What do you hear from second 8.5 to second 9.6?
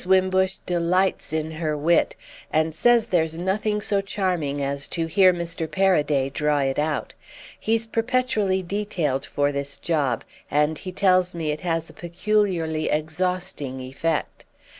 detailed for